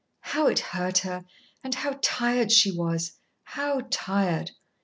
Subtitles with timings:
[0.21, 1.25] How it hurt her,
[1.63, 4.49] and how tired she was how tired!